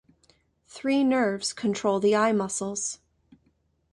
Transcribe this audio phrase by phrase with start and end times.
[0.67, 2.97] Three nerves control the eye muscles.